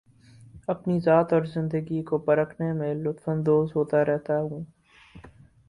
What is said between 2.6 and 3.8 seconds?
میں لطف اندوز